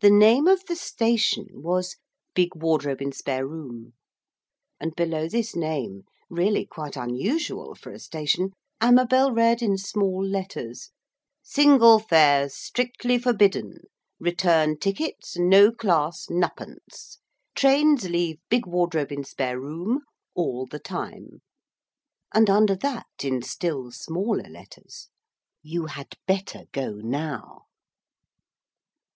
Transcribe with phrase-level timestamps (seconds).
[0.00, 1.94] The name of the station was
[2.34, 3.92] 'Bigwardrobeinspareroom.'
[4.80, 10.90] And below this name, really quite unusual for a station, Amabel read in small letters:
[11.44, 13.82] 'Single fares strictly forbidden.
[14.18, 17.18] Return tickets No Class Nuppence.
[17.54, 19.98] Trains leave Bigwardrobeinspareroom
[20.34, 21.42] all the time.'
[22.34, 25.10] And under that in still smaller letters
[25.64, 27.66] '_You had better go now.